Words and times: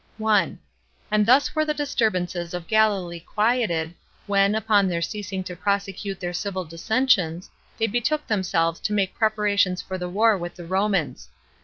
1. 0.17 0.57
And 1.11 1.27
thus 1.27 1.53
were 1.53 1.63
the 1.63 1.75
disturbances 1.75 2.55
of 2.55 2.65
Galilee 2.65 3.19
quieted, 3.19 3.93
when, 4.25 4.55
upon 4.55 4.87
their 4.87 4.99
ceasing 4.99 5.43
to 5.43 5.55
prosecute 5.55 6.19
their 6.19 6.33
civil 6.33 6.65
dissensions, 6.65 7.51
they 7.77 7.85
betook 7.85 8.25
themselves 8.25 8.79
to 8.79 8.93
make 8.93 9.13
preparations 9.13 9.79
for 9.79 9.99
the 9.99 10.09
war 10.09 10.35
with 10.35 10.55
the 10.55 10.65
Romans. 10.65 11.29